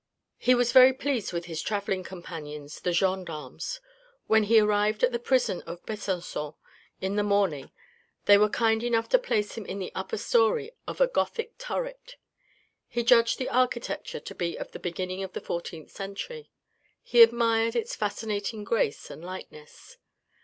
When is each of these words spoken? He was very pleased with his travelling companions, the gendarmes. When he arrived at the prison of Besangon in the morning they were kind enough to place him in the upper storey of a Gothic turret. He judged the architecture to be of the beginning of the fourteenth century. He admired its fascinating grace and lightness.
He 0.39 0.55
was 0.55 0.71
very 0.71 0.93
pleased 0.93 1.31
with 1.31 1.45
his 1.45 1.61
travelling 1.61 2.03
companions, 2.03 2.79
the 2.79 2.91
gendarmes. 2.91 3.79
When 4.25 4.45
he 4.45 4.59
arrived 4.59 5.03
at 5.03 5.11
the 5.11 5.19
prison 5.19 5.61
of 5.67 5.85
Besangon 5.85 6.55
in 7.01 7.17
the 7.17 7.21
morning 7.23 7.69
they 8.25 8.35
were 8.35 8.49
kind 8.49 8.81
enough 8.83 9.09
to 9.09 9.19
place 9.19 9.53
him 9.53 9.63
in 9.63 9.77
the 9.77 9.91
upper 9.93 10.17
storey 10.17 10.71
of 10.87 11.01
a 11.01 11.07
Gothic 11.07 11.55
turret. 11.59 12.15
He 12.87 13.03
judged 13.03 13.37
the 13.37 13.49
architecture 13.49 14.19
to 14.19 14.33
be 14.33 14.57
of 14.57 14.71
the 14.71 14.79
beginning 14.79 15.21
of 15.21 15.33
the 15.33 15.39
fourteenth 15.39 15.91
century. 15.91 16.49
He 17.03 17.21
admired 17.21 17.75
its 17.75 17.95
fascinating 17.95 18.63
grace 18.63 19.11
and 19.11 19.23
lightness. 19.23 19.97